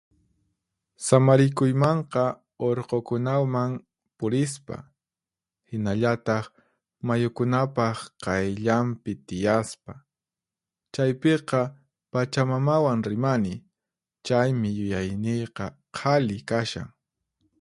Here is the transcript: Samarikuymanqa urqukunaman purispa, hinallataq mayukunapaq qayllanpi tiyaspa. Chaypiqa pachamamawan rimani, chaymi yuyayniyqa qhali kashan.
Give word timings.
Samarikuymanqa 1.07 2.23
urqukunaman 2.67 3.71
purispa, 4.17 4.77
hinallataq 5.69 6.45
mayukunapaq 7.07 7.97
qayllanpi 8.25 9.11
tiyaspa. 9.27 9.93
Chaypiqa 10.93 11.61
pachamamawan 12.11 12.99
rimani, 13.09 13.55
chaymi 14.25 14.69
yuyayniyqa 14.79 15.65
qhali 15.97 16.37
kashan. 16.49 16.87